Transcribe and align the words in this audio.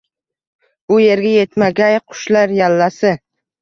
Bu 0.93 0.97
yerga 1.03 1.35
yetmagay 1.35 2.01
qushlar 2.09 2.59
yallasi 2.65 3.19